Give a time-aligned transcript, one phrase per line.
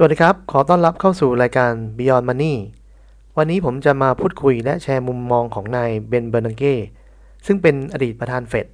[0.00, 2.54] สวัสดีครับ ขอต้อนรับเข้าสู่รายการ Beyond Money
[3.36, 6.74] วันนี้ผมจะมาพูดคุยและแชร์มุมมองของนายเบนเบอร์นังเก้
[7.46, 8.66] ซึ่งเป็นอดีตประธานเฟด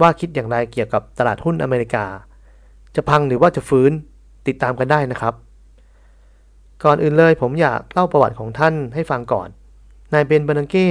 [0.00, 2.04] ว่าคิดอย่างไรเกี่ยวกับตลาดหุ้นอเมริกา
[2.96, 3.90] จะพังหรือว่าจะฟื้น
[4.46, 5.34] ติดตามกันได้นะครับ
[6.84, 9.48] ก่อนอื่นเลยผมอยากเล่าประวัติของท่านให้ฟังก่อน
[10.14, 10.86] นายเบนเบอร์นังเก้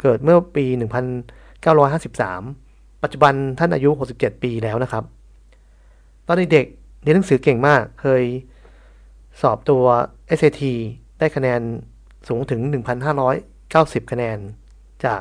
[0.00, 0.66] เกิดเมื่อปี
[2.04, 5.04] 1953 ปัจจุบันท่านอายุ 67 ปีแล้วนะครับ
[6.26, 6.66] ตอนเด็ก
[7.02, 8.24] เรียนหนังสือเก่งมากเคย
[9.42, 9.84] สอบตัว
[10.38, 10.62] SAT
[11.18, 11.60] ได้คะแนน
[12.28, 12.60] สูงถึง
[13.36, 14.38] 1,590 คะแนน
[15.04, 15.20] จาก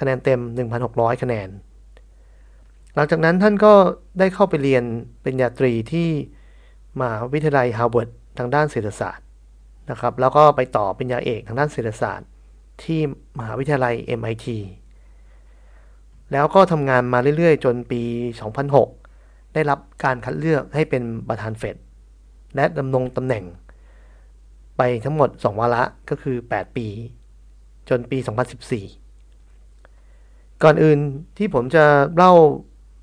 [0.00, 0.40] คะแนนเต็ม
[0.80, 1.48] 1,600 คะแนน
[2.94, 3.72] หลังจากนั้นท่านก็
[4.18, 4.84] ได้เข้าไปเรียน
[5.22, 6.08] ปริญญาตรีที่
[7.00, 8.08] มหาวิทยาลัยฮาร์วาร์ด
[8.38, 9.26] ทางด้านเศรษฐศาสตร์
[9.90, 12.28] นะครับ แล้วก็ไปต่อปริญญาเอกทางด้านเศรษฐศาสตร์
[12.82, 13.00] ที่
[13.38, 14.46] มหาวิทยาลัย MIT
[16.32, 18.02] แล้วก็ทำงานมาเรื่อยๆ จนปี
[18.78, 21.76] 2006 ได้รับการคัดเลือกให้เป็นประธานเฟด
[22.54, 23.44] และดำรงตำแหน่ง
[24.76, 26.86] ไปทั้งหมด 2 วาระก็คือ 8 ปี
[27.88, 28.18] จนปี
[29.40, 30.98] 2014 ก่อนอื่น
[31.36, 31.84] ที่ผมจะ
[32.16, 32.32] เล่า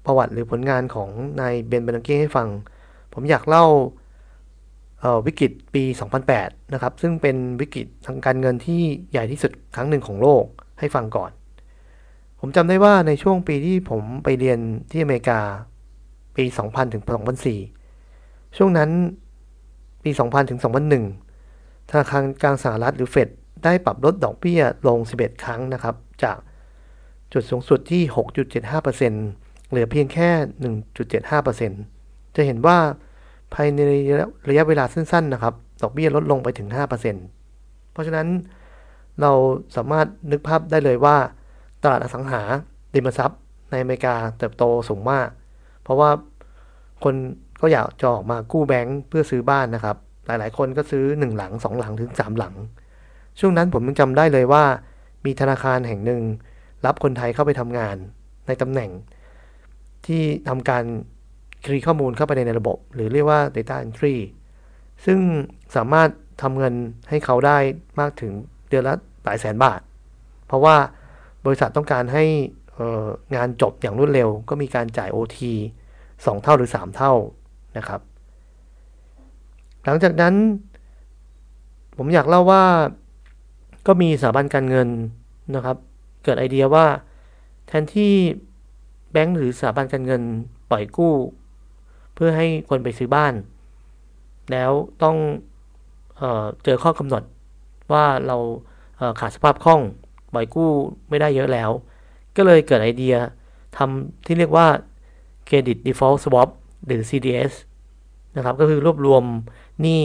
[0.05, 1.09] ประวัติหรือผลงานของ
[1.41, 2.47] นายเบนเบนังเก้ให้ฟัง
[3.13, 3.65] ผมอยากเล่า
[5.25, 5.83] วิกฤตปี
[6.27, 8.81] 2008 นะครับ ซึ่งเป็นวิกฤตทางการเงินที่
[9.11, 10.43] ใหญ่ที่สุดครั้งหนึ่งของโลก
[10.79, 11.31] ให้ฟังก่อน
[12.39, 14.59] ผมจำได้ว่าในช่วงปีที่ผมไปเรียน
[14.91, 15.39] ที่อเมริกา
[16.35, 17.03] ปี 2000 ถึง
[17.79, 18.89] 2004 ช่วงนั้น
[20.07, 20.59] ปี 2000 ถึง
[21.23, 23.29] 2001 ธนาคารกลางสหรัฐหรือเฟด
[23.63, 26.37] ได้ปรับลดดอกเบี้ยลง 11 ครั้งนะครับ จาก
[27.33, 28.01] จุดสูงสุดที่
[28.67, 30.29] 6.75%เหลือเพียงแค่
[31.13, 32.77] 1.75%จะเห็นว่า
[33.53, 33.79] ภายใน
[34.49, 36.67] ระยะเวลาสั้นๆนะครับ ดอกเบี้ยลดลงไปถึง
[37.31, 38.27] 5%เพราะฉะนั้น
[39.21, 39.31] เรา
[39.75, 41.17] สามารถนึกภาพได้เลยว่า
[41.83, 42.41] ตลาดอสังหา
[42.95, 43.39] ริมทรัพย์
[43.71, 45.27] ในอเมริกาเติบโตสูงมาก
[45.83, 46.09] เพราะว่า
[47.03, 47.15] คน
[47.61, 52.55] ก็อยากจะออกมากู้แบงค์เพื่อซื้อบ้านนะครับ หลายๆ คนก็ซื้อ 1 หลัง 2 หลังถึง 3 หลัง
[53.39, 54.63] ช่วงนั้นผมยังจำได้เลยว่า
[55.25, 56.21] มีธนาคารแห่งหนึ่ง
[56.85, 57.95] รับคนไทยเข้าไปทำงาน
[58.47, 58.91] ในตำแหน่ง
[60.05, 60.83] ที่ทำการ
[61.65, 64.15] คลีข้อมูลเข้าไปในระบบ หรือเรียกว่า data entry
[65.05, 65.19] ซึ่ง
[65.75, 66.09] สามารถ
[66.41, 66.73] ทำเงิน
[67.09, 67.57] ให้เขาได้
[67.99, 68.31] มากถึง
[68.69, 69.79] เดือนละหลายแสนบาท
[70.47, 70.75] เพราะว่า
[71.45, 72.25] บริษัทต้องการให้
[73.35, 75.37] งานจบอย่างรวดเร็ว ก็มีการจ่าย OT
[75.95, 77.13] 2 เท่าหรือ 3 เท่า
[77.77, 78.01] นะครับ
[79.85, 80.35] หลังจากนั้น
[81.97, 82.63] ผมอยากเล่าว่า
[83.87, 84.89] ก็มีสถาบันการเงิน
[85.55, 85.77] นะครับ
[86.23, 86.85] เกิดไอเดียว่า
[87.67, 88.13] แทนที่
[89.11, 90.21] แบงก์หรือสถาบันการเงิน
[90.69, 91.15] ปล่อยกู้
[92.13, 93.33] เพื่อให้คนไปซื้อบ้าน
[94.51, 94.71] แล้ว
[95.03, 95.17] ต้อง
[96.17, 97.23] เออเจอข้อกำหนด
[97.91, 98.37] ว่าเรา
[99.19, 99.81] ขาดสภาพคล่อง
[100.33, 100.71] ปล่อยกู้
[101.09, 101.69] ไม่ได้เยอะแล้ว
[102.35, 103.15] ก็เลยเกิดไอเดีย
[103.77, 104.67] ทำที่เรียกว่า
[105.47, 106.49] Credit Default Swap
[106.85, 107.53] หรือ CDS
[108.37, 109.23] นะครับ ก็คือรวบรวม
[109.81, 110.01] หนี้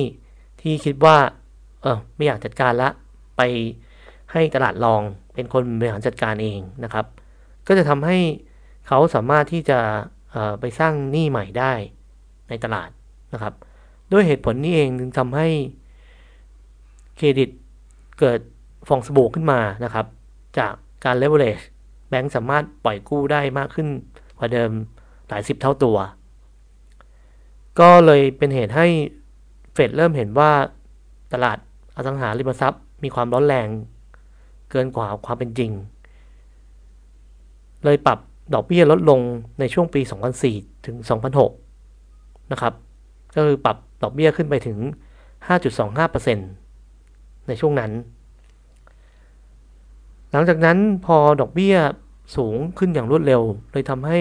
[0.61, 1.17] ที่คิดว่า
[1.83, 2.89] เออไม่อยากจัดการละ
[3.37, 3.41] ไป
[4.33, 5.03] ให้ตลาดรอง
[5.35, 7.07] เป็นคนบริหารจัดการเองนะครับ
[7.67, 8.19] ก็จะทำให้
[8.87, 9.79] เขาสามารถที่จะ
[10.61, 11.73] ไปสร้างหนี้ใหม่ได้
[12.49, 12.91] ในตลาด
[13.33, 13.55] นะครับ
[14.13, 15.49] ด้วยเหตุผลนี้เองจึงทำให้
[17.17, 17.51] เครดิต
[18.19, 18.41] เกิด
[18.89, 20.07] ฟองสบู่ขึ้นมานะครับ
[20.59, 20.73] จาก
[21.05, 21.61] การเลเวลเลช
[22.09, 23.89] แบงก์สามารถปล่อยกู้ได้มากขึ้น
[24.39, 24.71] กว่าเดิม
[25.29, 25.97] หลายสิบเท่าตัว
[27.81, 28.87] ก็เลยเป็นเหตุให้
[29.73, 30.53] เฟดเริ่มเห็นว่า
[31.33, 31.59] ตลาด
[31.97, 33.69] อสังหาริมทรัพย์ มีความร้อนแรง
[34.71, 35.71] เกินกว่าความเป็นจริง
[37.85, 38.19] เลยปรับ
[38.55, 39.21] ดอกเบี้ยลดลง
[39.59, 40.01] ในช่วงปี
[40.43, 40.97] 2004 ถึง
[41.75, 42.73] 2006 นะครับ
[43.37, 44.79] ก็คือปรับดอกเบี้ยขึ้นไปถึง
[46.13, 47.93] 5.25%ในช่วงนั้น
[50.31, 51.77] หลังจากนั้นพอดอกเบี้ย
[52.37, 54.21] สูงขึ้นอย่างรวดเร็ว เลยทำให้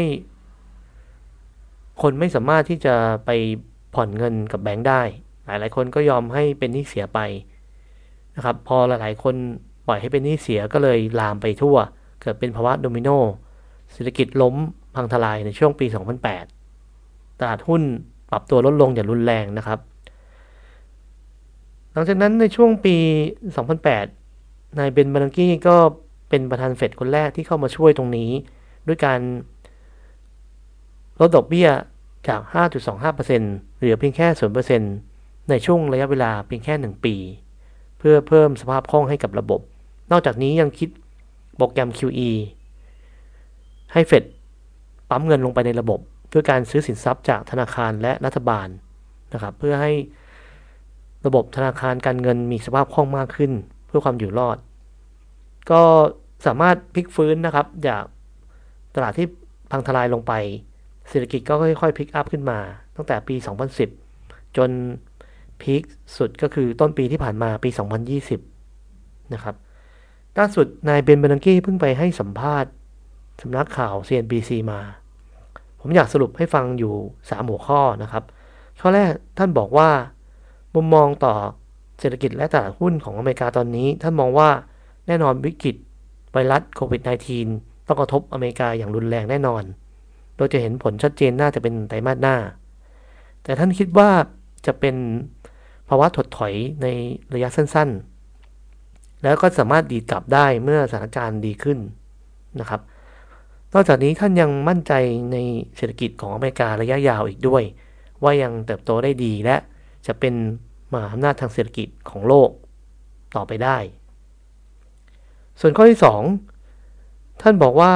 [2.02, 2.96] คนไม่สามารถที่จะ
[3.26, 3.30] ไป
[3.96, 5.02] ผ่อนเงินกับแบงค์ได้
[5.46, 7.20] หลายๆคนก็ยอมให้เป็นหนี้เสียไป
[8.36, 9.36] นะครับ พอหลายๆคน
[9.88, 11.76] ปล่อยให้เป็นหนี้เสียก็เลยลามไปทั่ว
[12.22, 13.10] เกิดเป็นภาวะโดมิโน
[13.92, 14.56] เศรษฐกิจล้ม
[14.96, 15.86] พังทลายในช่วงปี
[16.64, 17.82] 2008 ตลาดหุ้น
[18.32, 19.80] ปรับตัวลดลงอย่างรุนแรงนะครับ
[21.94, 22.96] หลังจากนั้นในช่วงปี
[23.66, 25.76] 2008 นายเบนบานังกี้ก็
[26.30, 28.30] เป็นประธานเฟดคนแรกที่เข้ามาช่วยตรงนี้
[28.88, 29.20] ด้วยการ
[31.20, 31.70] ลดดอกเบี้ย
[32.28, 32.41] จาก
[33.09, 34.28] 5.25%เหลือเพียงแค่
[34.88, 37.16] 0%ในช่วงระยะเวลาเพียงแค่ 1 ปี
[38.00, 39.62] เพื่อเพิ่มสภาพคล่องให้กับระบบ
[40.12, 40.90] นอกจากนี้ยังคิด
[41.58, 42.29] โปรแกรม QE
[43.94, 44.23] ให้เฟด
[45.09, 48.68] ปั๊มเงินลงไปในระบบ เพื่อการซื้อสินทรัพย์จากธนาคารและรัฐบาล
[49.34, 49.91] นะครับเพื่อให้
[51.26, 53.52] ระบบธนาคารการเงินมีสภาพคล่องมากขึ้น
[53.88, 54.58] เพื่อความอยู่รอด
[55.72, 55.82] ก็
[56.46, 58.03] สามารถพลิกฟื้นนะครับ จาก
[58.96, 59.28] ตลาดที่
[59.72, 60.34] พังทลายลงไป
[61.09, 62.59] เศรษฐกิจก็ค่อยๆพลิกอัพขึ้นมา
[62.96, 63.36] ตั้งแต่ปี
[63.96, 64.70] 2010 จน
[65.62, 65.84] พีค
[66.18, 67.70] สุดก็คือต้นปีที่ผ่านมาปี
[68.52, 69.56] 2020 นะครับ
[70.38, 72.72] ล่าสุดนายเบนเบนังกี้เพิ่งไปให้สัมภาษณ์
[73.42, 74.80] สำนักข่าว CNBC มา
[75.80, 78.24] ผมอยากสรุปให้ฟังอยู่ 3 หัวข้อนะครับ
[78.80, 79.90] ข้อแรกท่านบอกว่า
[80.76, 81.34] มุมมองต่อ
[82.00, 84.50] เศรษฐกิจและตลาดหุ้นของอเมริกาตอนนี้ ท่านมองว่า
[85.08, 85.76] แน่นอนวิกฤต
[86.32, 87.02] ไวรัสโควิด
[87.46, 89.64] -19 ต้องกระทบอเมริกาอย่างรุนแรงแน่นอน
[90.36, 92.36] โดยจะเห็นผลชัดเจนน่าจะเป็นไตรมาสหน้า
[93.44, 94.10] แต่ท่านคิดว่า
[94.66, 94.96] จะเป็น
[95.88, 96.88] ภาวะถดถอยใน
[97.34, 101.80] ระยะสั้นๆ แล้วก็สามารถดีกลับได้เมื่อสถานการณ์ดีขึ้น
[102.60, 102.82] นะครับ
[103.74, 104.94] นอกจากนี้ท่านยังมั่นใจ
[105.32, 105.38] ใน
[105.78, 107.64] เศรษฐกิจของอเมริการะยะยาวอีกด้วย
[108.24, 109.58] ว่ายังเติบโตได้ดีและ
[110.08, 110.34] จะเป็น
[110.92, 112.50] มหาอำนาจทางเศรษฐกิจของโลก
[113.36, 113.78] ต่อไปได้
[115.60, 116.00] ส่วนข้อที่
[116.70, 117.94] 2 ท่านบอกว่า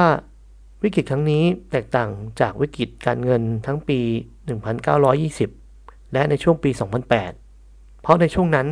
[0.82, 4.00] วิกฤตครั้งนี้แตกต่างจากวิกฤตการเงินทั้งปี
[4.86, 6.70] 1920 และในช่วงปี
[7.16, 8.66] 2008 เพราะในช่วงนั้น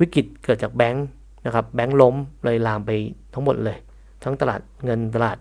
[0.00, 1.06] วิกฤตเกิดจากแบงค์
[1.46, 2.90] นะครับแบงค์ล้มเลยลามไป
[3.34, 3.78] ทั้งหมดเลย
[4.24, 5.38] ทั้งตลาดเงินตลาด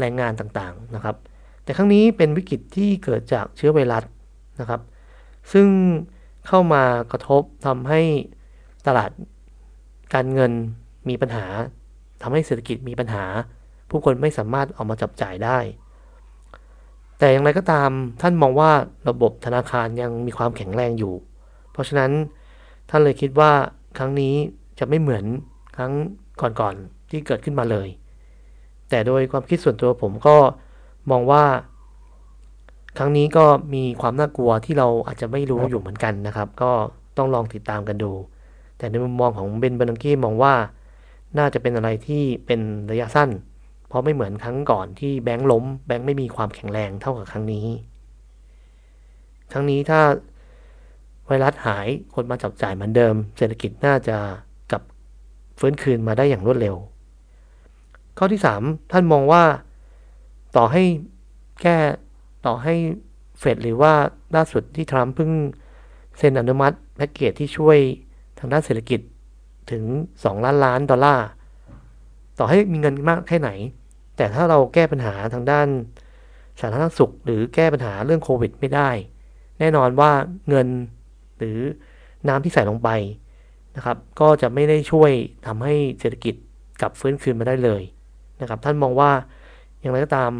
[0.00, 1.16] แรงงานต่างๆนะครับ
[1.64, 4.04] แต่ครั้งนี้เป็นวิกฤตที่เกิดจากเชื้อไวรัส
[4.60, 4.80] นะครับ
[5.52, 5.68] ซึ่ง
[6.46, 6.82] เข้ามา
[7.12, 8.00] กระทบทำให้
[8.86, 9.10] ตลาด
[10.14, 10.52] การเงิน
[11.08, 11.46] มีปัญหา
[12.22, 13.24] ทำให้เศรษฐกิจมีปัญหา
[13.90, 15.58] ผู้คนไม่สามารถออกมาจับจ่ายได้
[17.18, 17.90] แต่อย่างไรก็ตาม
[18.20, 18.70] ท่านมองว่า
[19.08, 21.14] ระบบธนาคารยังมีความแข็งแรงอยู่
[21.72, 22.10] เพราะฉะนั้น
[22.90, 23.52] ท่านเลยคิดว่า
[23.98, 24.34] ครั้งนี้
[24.78, 25.24] จะไม่เหมือน
[25.76, 25.92] ครั้ง
[26.40, 27.88] ก่อนๆที่เกิดขึ้นมาเลย
[28.90, 30.36] แต่โดยความคิดส่วนตัวผมก็
[31.10, 31.44] มองว่า
[32.98, 33.44] ครั้งนี้ก็
[33.74, 36.70] มีความน่ากลัวที่เราอาจจะไม่รู้อยู่เหมือนกันนะครับ ก็
[37.16, 38.12] ต้องลองติดตามกันดู
[38.78, 40.54] แต่ในมุมมองของเบนเบนังกี้มองว่า
[41.38, 42.60] น่าจะเป็นอะไรที่เป็น
[42.90, 43.28] ระยะสั้น
[43.88, 47.66] เพราะไม่เหมือนครั้งก่อนที่แบงค์ล้มแบงค์ไม่มีความแข็งแรงเท่ากับครั้งนี้
[49.52, 50.00] ครั้งนี้ถ้า
[51.26, 54.16] ไวรัสหายคนมาจับจ่ายเหมือนเดิม เศรษฐกิจน่าจะ
[54.70, 54.82] กลับ
[55.58, 56.76] ฟื้นคืนมาได้อย่างรวดเร็ว
[58.18, 59.44] ข้อที่ 3 ท่านมองว่า
[60.56, 60.82] ต่อให้
[61.62, 61.78] แก้
[62.46, 62.74] ต่อให้
[63.38, 63.92] เฟดหรือว่า
[64.36, 65.30] ล่าสุดที่ทรัมป์เพิ่ง
[66.18, 67.78] เซ็นอนุมัติแพ็กเกจที่ช่วย
[68.38, 69.00] ทางด้านเศรษฐกิจ
[69.70, 69.84] ถึง
[70.14, 71.26] 2 ล้านล้านดอลลาร์
[72.38, 73.50] ต่อให้มีเงินมากแค่ไหน
[74.16, 75.68] แต่ถ้าเราแก้ปัญหาทางด้าน
[76.60, 78.90] สาธารณสุข หรือแก้ปัญหาเรื่องโควิดไม่ได้
[79.58, 80.10] แน่นอนว่า
[80.48, 80.68] เงิน
[81.38, 81.58] หรือ
[82.28, 82.88] น้ำที่ใส่ลงไป
[83.76, 85.10] นะครับ ก็จะไม่ได้ช่วย
[85.46, 86.34] ทำให้เศรษฐกิจ
[86.80, 87.82] กลับฟื้นคืนมาได้เลย
[88.40, 89.10] นะครับ ท่านมองว่า
[89.80, 90.32] อย่างไรก็ตาม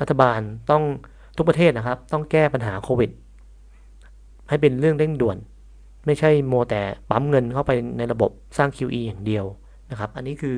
[0.00, 0.40] รัฐบาล
[0.70, 0.82] ต้อง
[1.36, 3.10] ทุกประเทศนะครับ ต้องแก้ปัญหาโควิด
[4.48, 5.36] ให้เป็นเรื่องเร่งด่วน
[6.06, 9.44] ไม่ใช่โมแต่ปั๊มเงินเข้าไปในระบบสร้าง QE อย่างเดียว
[9.90, 10.56] นะครับ อันนี้คือ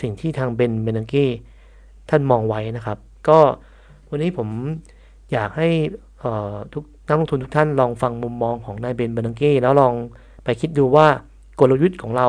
[0.00, 1.26] สิ่งที่ทางเบนเบนังเก้
[2.10, 2.98] ท่านมองไว้นะครับ
[3.28, 3.38] ก็
[4.10, 4.48] วันนี้ผม
[5.32, 5.68] อยากให้
[6.72, 9.94] ทุกนักลงทุนทุกท่านลองฟังมุมมองของนายเบนเบนังเก้แล้วลอง
[10.44, 11.06] ไปคิดดูว่า
[11.60, 12.28] กลยุทธ์ของเรา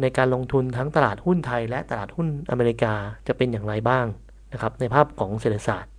[0.00, 2.92] ในการลงทุนทั้งตลาดหุ้นไทย และตลาดหุ้นอเมริกา
[3.26, 4.06] จะเป็นอย่างไรบ้าง
[4.52, 5.92] นะครับ ในภาพของเศรษฐศาสตร์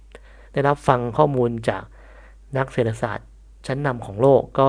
[0.53, 1.83] ได้รับฟังข้อมูลจาก
[2.57, 3.27] นักเศรษฐศาสตร์
[3.67, 4.67] ชั้นนำของโลกก็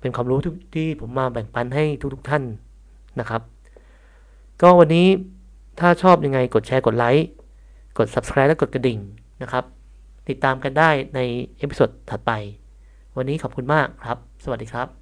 [0.00, 0.38] เป็นความรู้
[0.74, 1.84] ที่ผมมาแบ่งปันให้
[2.14, 2.42] ทุกๆทท่าน
[3.20, 3.42] นะครับ
[4.62, 5.08] ก็วันนี้
[5.80, 7.26] ถ้าชอบยังไงกดแชร์กดไลค์
[7.98, 8.98] กด subscribe และกดกระดิ่ง
[9.42, 9.64] นะครับ
[10.28, 11.20] ติดตามกันได้ใน
[11.58, 12.32] episode ถัดไป
[13.16, 14.98] วันนี้ขอบคุณมากครับ สวัสดีครับ